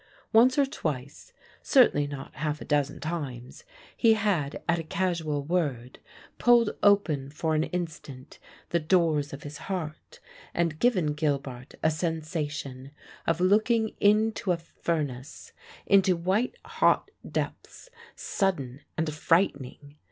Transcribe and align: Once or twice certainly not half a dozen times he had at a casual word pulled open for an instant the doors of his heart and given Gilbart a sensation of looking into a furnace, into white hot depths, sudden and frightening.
Once 0.33 0.57
or 0.57 0.65
twice 0.65 1.31
certainly 1.61 2.07
not 2.07 2.33
half 2.37 2.59
a 2.59 2.65
dozen 2.65 2.99
times 2.99 3.63
he 3.95 4.15
had 4.15 4.63
at 4.67 4.79
a 4.79 4.83
casual 4.83 5.43
word 5.43 5.99
pulled 6.39 6.71
open 6.81 7.29
for 7.29 7.53
an 7.53 7.65
instant 7.65 8.39
the 8.69 8.79
doors 8.79 9.31
of 9.31 9.43
his 9.43 9.59
heart 9.69 10.19
and 10.55 10.79
given 10.79 11.13
Gilbart 11.13 11.75
a 11.83 11.91
sensation 11.91 12.89
of 13.27 13.39
looking 13.39 13.89
into 13.99 14.51
a 14.51 14.57
furnace, 14.57 15.51
into 15.85 16.15
white 16.15 16.55
hot 16.65 17.11
depths, 17.23 17.91
sudden 18.15 18.81
and 18.97 19.13
frightening. 19.13 19.97